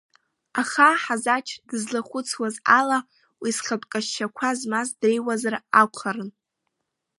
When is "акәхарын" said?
5.81-6.29